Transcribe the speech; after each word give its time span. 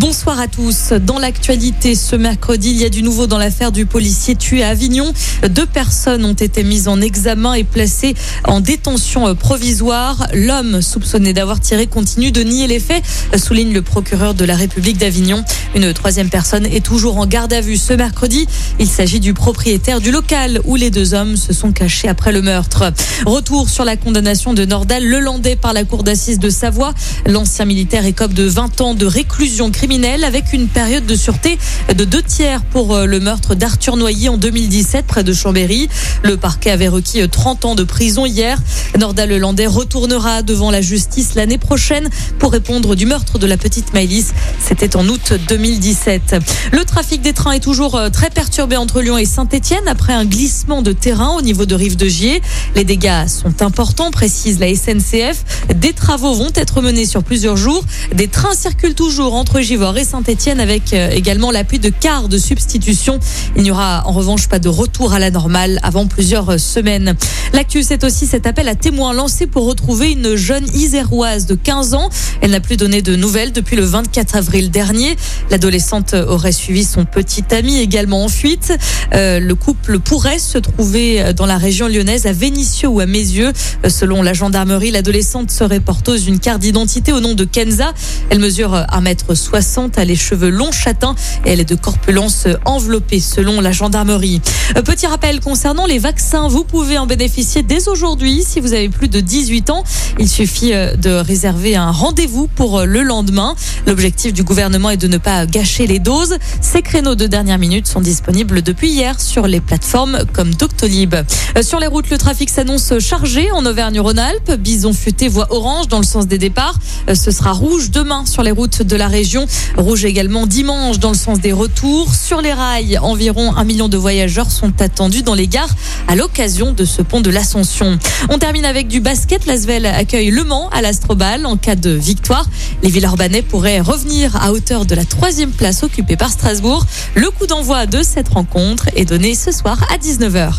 Bonsoir 0.00 0.38
à 0.38 0.46
tous. 0.46 0.92
Dans 0.92 1.18
l'actualité 1.18 1.94
ce 1.94 2.16
mercredi, 2.16 2.70
il 2.70 2.76
y 2.76 2.84
a 2.84 2.90
du 2.90 3.02
nouveau 3.02 3.26
dans 3.26 3.38
l'affaire 3.38 3.72
du 3.72 3.86
policier 3.86 4.34
tué 4.34 4.62
à 4.62 4.68
Avignon. 4.68 5.10
Deux 5.48 5.64
personnes 5.64 6.22
ont 6.26 6.34
été 6.34 6.64
mises 6.64 6.86
en 6.86 7.00
examen 7.00 7.54
et 7.54 7.64
placées 7.64 8.14
en 8.44 8.60
détention 8.60 9.34
provisoire. 9.34 10.26
L'homme 10.34 10.82
soupçonné 10.82 11.32
d'avoir 11.32 11.60
tiré 11.60 11.86
continue 11.86 12.30
de 12.30 12.42
nier 12.42 12.66
les 12.66 12.78
faits, 12.78 13.02
souligne 13.38 13.72
le 13.72 13.80
procureur 13.80 14.34
de 14.34 14.44
la 14.44 14.54
République 14.54 14.98
d'Avignon. 14.98 15.42
Une 15.74 15.94
troisième 15.94 16.28
personne 16.28 16.66
est 16.66 16.84
toujours 16.84 17.16
en 17.16 17.24
garde 17.24 17.54
à 17.54 17.62
vue 17.62 17.78
ce 17.78 17.94
mercredi. 17.94 18.46
Il 18.78 18.88
s'agit 18.88 19.20
du 19.20 19.32
propriétaire 19.32 20.00
du 20.00 20.10
local 20.10 20.60
où 20.66 20.76
les 20.76 20.90
deux 20.90 21.14
hommes 21.14 21.36
se 21.36 21.54
sont 21.54 21.72
cachés 21.72 22.08
après 22.08 22.32
le 22.32 22.42
meurtre. 22.42 22.92
Retour 23.24 23.70
sur 23.70 23.86
la 23.86 23.96
condamnation 23.96 24.52
de 24.52 24.66
Nordal 24.66 25.06
Lelandais 25.06 25.56
par 25.56 25.72
la 25.72 25.84
cour 25.84 26.02
d'assises 26.02 26.38
de 26.38 26.50
Savoie. 26.50 26.92
L'ancien 27.26 27.64
militaire 27.64 28.04
écope 28.04 28.34
de 28.34 28.44
20 28.44 28.80
ans 28.82 28.94
de 28.94 29.06
réclusion 29.06 29.70
criminelle 29.70 29.85
avec 30.24 30.52
une 30.52 30.66
période 30.66 31.06
de 31.06 31.14
sûreté 31.14 31.58
de 31.94 32.04
deux 32.04 32.22
tiers 32.22 32.64
pour 32.64 32.92
euh, 32.92 33.06
le 33.06 33.20
meurtre 33.20 33.54
d'Arthur 33.54 33.96
Noyer 33.96 34.28
en 34.28 34.36
2017 34.36 35.06
près 35.06 35.22
de 35.22 35.32
Chambéry. 35.32 35.88
Le 36.24 36.36
parquet 36.36 36.72
avait 36.72 36.88
requis 36.88 37.28
30 37.28 37.64
euh, 37.64 37.68
ans 37.68 37.74
de 37.76 37.84
prison 37.84 38.26
hier. 38.26 38.58
Nordal 38.98 39.28
Lelandais 39.28 39.68
retournera 39.68 40.42
devant 40.42 40.72
la 40.72 40.80
justice 40.80 41.36
l'année 41.36 41.58
prochaine 41.58 42.08
pour 42.40 42.50
répondre 42.50 42.96
du 42.96 43.06
meurtre 43.06 43.38
de 43.38 43.46
la 43.46 43.56
petite 43.56 43.92
Maëlys. 43.94 44.32
C'était 44.58 44.96
en 44.96 45.06
août 45.08 45.34
2017. 45.48 46.36
Le 46.72 46.84
trafic 46.84 47.22
des 47.22 47.32
trains 47.32 47.52
est 47.52 47.60
toujours 47.60 47.94
euh, 47.94 48.10
très 48.10 48.30
perturbé 48.30 48.76
entre 48.76 49.00
Lyon 49.00 49.18
et 49.18 49.24
Saint-Etienne 49.24 49.86
après 49.86 50.14
un 50.14 50.24
glissement 50.24 50.82
de 50.82 50.90
terrain 50.90 51.36
au 51.38 51.42
niveau 51.42 51.64
de 51.64 51.76
Rive 51.76 51.96
de 51.96 52.08
Gier. 52.08 52.42
Les 52.74 52.84
dégâts 52.84 53.28
sont 53.28 53.62
importants, 53.62 54.10
précise 54.10 54.58
la 54.58 54.74
SNCF. 54.74 55.44
Des 55.76 55.92
travaux 55.92 56.34
vont 56.34 56.50
être 56.56 56.82
menés 56.82 57.06
sur 57.06 57.22
plusieurs 57.22 57.56
jours. 57.56 57.84
Des 58.12 58.26
trains 58.26 58.54
circulent 58.54 58.94
toujours 58.94 59.34
entre 59.34 59.60
Givors 59.76 59.98
et 59.98 60.04
Saint-Etienne 60.04 60.58
avec 60.58 60.94
euh, 60.94 61.10
également 61.10 61.50
l'appui 61.50 61.78
de 61.78 61.90
cars 61.90 62.30
de 62.30 62.38
substitution. 62.38 63.20
Il 63.56 63.62
n'y 63.62 63.70
aura 63.70 64.04
en 64.06 64.12
revanche 64.12 64.48
pas 64.48 64.58
de 64.58 64.70
retour 64.70 65.12
à 65.12 65.18
la 65.18 65.30
normale 65.30 65.80
avant 65.82 66.06
plusieurs 66.06 66.48
euh, 66.48 66.56
semaines. 66.56 67.14
L'actu, 67.52 67.82
c'est 67.82 68.02
aussi 68.02 68.26
cet 68.26 68.46
appel 68.46 68.68
à 68.68 68.74
témoins 68.74 69.12
lancé 69.12 69.46
pour 69.46 69.66
retrouver 69.66 70.12
une 70.12 70.34
jeune 70.34 70.64
iséroise 70.74 71.44
de 71.44 71.54
15 71.54 71.92
ans. 71.92 72.08
Elle 72.40 72.52
n'a 72.52 72.60
plus 72.60 72.78
donné 72.78 73.02
de 73.02 73.16
nouvelles 73.16 73.52
depuis 73.52 73.76
le 73.76 73.84
24 73.84 74.36
avril 74.36 74.70
dernier. 74.70 75.14
L'adolescente 75.50 76.14
aurait 76.14 76.52
suivi 76.52 76.82
son 76.82 77.04
petit 77.04 77.44
ami 77.50 77.78
également 77.78 78.24
en 78.24 78.28
fuite. 78.28 78.72
Euh, 79.12 79.40
le 79.40 79.54
couple 79.54 79.98
pourrait 79.98 80.38
se 80.38 80.56
trouver 80.56 81.34
dans 81.34 81.46
la 81.46 81.58
région 81.58 81.86
lyonnaise 81.86 82.24
à 82.26 82.32
Vénissieux 82.32 82.88
ou 82.88 83.00
à 83.00 83.06
Mézieux. 83.06 83.52
Selon 83.86 84.22
la 84.22 84.32
gendarmerie, 84.32 84.90
l'adolescente 84.90 85.50
serait 85.50 85.80
porteuse 85.80 86.24
d'une 86.24 86.38
carte 86.38 86.62
d'identité 86.62 87.12
au 87.12 87.20
nom 87.20 87.34
de 87.34 87.44
Kenza. 87.44 87.92
Elle 88.30 88.38
mesure 88.38 88.72
1m60, 88.72 89.55
a 89.56 90.04
les 90.04 90.16
cheveux 90.16 90.50
longs 90.50 90.72
châtains 90.72 91.14
et 91.46 91.50
elle 91.50 91.60
est 91.60 91.68
de 91.68 91.74
corpulence 91.74 92.46
enveloppée 92.66 93.20
selon 93.20 93.62
la 93.62 93.72
gendarmerie. 93.72 94.42
Euh, 94.76 94.82
Petit 94.82 95.06
rappel 95.06 95.40
concernant 95.40 95.86
les 95.86 95.98
vaccins, 95.98 96.48
vous 96.48 96.64
pouvez 96.64 96.98
en 96.98 97.06
bénéficier 97.06 97.62
dès 97.62 97.88
aujourd'hui 97.88 98.42
si 98.46 98.60
vous 98.60 98.74
avez 98.74 98.90
plus 98.90 99.08
de 99.08 99.20
18 99.20 99.70
ans. 99.70 99.82
Il 100.18 100.28
suffit 100.28 100.74
euh, 100.74 100.94
de 100.96 101.10
réserver 101.10 101.74
un 101.74 101.90
rendez-vous 101.90 102.48
pour 102.48 102.80
euh, 102.80 102.84
le 102.84 103.02
lendemain. 103.02 103.54
L'objectif 103.86 104.34
du 104.34 104.42
gouvernement 104.42 104.90
est 104.90 104.98
de 104.98 105.08
ne 105.08 105.16
pas 105.16 105.46
gâcher 105.46 105.86
les 105.86 106.00
doses. 106.00 106.36
Ces 106.60 106.82
créneaux 106.82 107.14
de 107.14 107.26
dernière 107.26 107.58
minute 107.58 107.86
sont 107.86 108.00
disponibles 108.00 108.60
depuis 108.60 108.90
hier 108.90 109.18
sur 109.20 109.46
les 109.46 109.60
plateformes 109.60 110.18
comme 110.34 110.54
Doctolib. 110.54 111.14
Sur 111.62 111.80
les 111.80 111.86
routes, 111.86 112.10
le 112.10 112.18
trafic 112.18 112.50
s'annonce 112.50 112.98
chargé 112.98 113.50
en 113.52 113.64
Auvergne-Rhône-Alpes. 113.64 114.52
Bison 114.58 114.92
futé 114.92 115.28
voie 115.28 115.46
orange 115.50 115.88
dans 115.88 115.98
le 115.98 116.04
sens 116.04 116.26
des 116.26 116.38
départs. 116.38 116.78
Ce 117.14 117.30
sera 117.30 117.52
rouge 117.52 117.90
demain 117.90 118.26
sur 118.26 118.42
les 118.42 118.50
routes 118.50 118.82
de 118.82 118.96
la 118.96 119.08
région. 119.08 119.45
Rouge 119.76 120.04
également 120.04 120.46
dimanche 120.46 120.98
dans 120.98 121.10
le 121.10 121.16
sens 121.16 121.40
des 121.40 121.52
retours. 121.52 122.14
Sur 122.14 122.40
les 122.40 122.52
rails, 122.52 122.98
environ 122.98 123.54
un 123.56 123.64
million 123.64 123.88
de 123.88 123.96
voyageurs 123.96 124.50
sont 124.50 124.80
attendus 124.80 125.22
dans 125.22 125.34
les 125.34 125.48
gares 125.48 125.74
à 126.08 126.16
l'occasion 126.16 126.72
de 126.72 126.84
ce 126.84 127.02
pont 127.02 127.20
de 127.20 127.30
l'Ascension. 127.30 127.98
On 128.30 128.38
termine 128.38 128.64
avec 128.64 128.88
du 128.88 129.00
basket. 129.00 129.46
L'Asvel 129.46 129.86
accueille 129.86 130.30
Le 130.30 130.44
Mans 130.44 130.68
à 130.70 130.82
l'Astrobal. 130.82 131.46
En 131.46 131.56
cas 131.56 131.76
de 131.76 131.90
victoire, 131.90 132.46
les 132.82 132.90
Villeurbanais 132.90 133.42
pourraient 133.42 133.80
revenir 133.80 134.36
à 134.36 134.52
hauteur 134.52 134.86
de 134.86 134.94
la 134.94 135.04
troisième 135.04 135.50
place 135.50 135.82
occupée 135.82 136.16
par 136.16 136.30
Strasbourg. 136.30 136.86
Le 137.14 137.30
coup 137.30 137.46
d'envoi 137.46 137.86
de 137.86 138.02
cette 138.02 138.28
rencontre 138.28 138.88
est 138.94 139.04
donné 139.04 139.34
ce 139.34 139.52
soir 139.52 139.78
à 139.92 139.98
19h. 139.98 140.52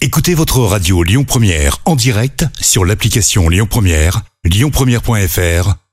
Écoutez 0.00 0.34
votre 0.34 0.58
radio 0.60 1.02
Lyon 1.02 1.24
Première 1.24 1.78
en 1.84 1.94
direct 1.94 2.44
sur 2.60 2.84
l'application 2.84 3.48
Lyon 3.48 3.66
Première, 3.70 4.22
lyonpremière.fr 4.44 5.81